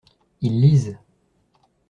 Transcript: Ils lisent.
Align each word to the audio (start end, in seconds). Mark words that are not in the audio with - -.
Ils 0.41 0.59
lisent. 0.59 0.97